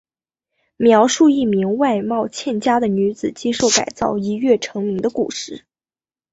[0.77, 5.63] 描述一名外貌欠佳的女子接受改造一跃成名的故事。